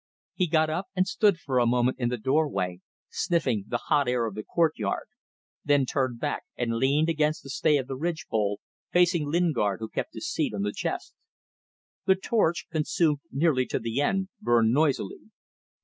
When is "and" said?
0.95-1.07, 6.57-6.77